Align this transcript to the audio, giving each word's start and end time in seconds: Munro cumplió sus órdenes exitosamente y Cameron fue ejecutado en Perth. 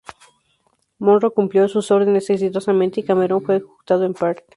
Munro 0.97 1.31
cumplió 1.31 1.67
sus 1.67 1.91
órdenes 1.91 2.27
exitosamente 2.31 3.01
y 3.01 3.03
Cameron 3.03 3.43
fue 3.43 3.57
ejecutado 3.57 4.03
en 4.03 4.15
Perth. 4.15 4.43